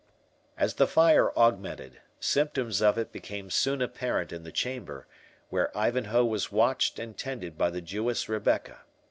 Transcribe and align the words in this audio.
As 0.57 0.73
the 0.73 0.87
fire 0.87 1.31
augmented, 1.37 2.01
symptoms 2.19 2.81
of 2.81 2.97
it 2.97 3.11
became 3.11 3.51
soon 3.51 3.83
apparent 3.83 4.31
in 4.33 4.41
the 4.41 4.51
chamber, 4.51 5.05
where 5.49 5.69
Ivanhoe 5.77 6.25
was 6.25 6.51
watched 6.51 6.97
and 6.97 7.15
tended 7.15 7.55
by 7.55 7.69
the 7.69 7.81
Jewess 7.81 8.27
Rebecca. 8.27 8.79